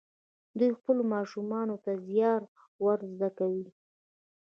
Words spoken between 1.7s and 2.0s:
ته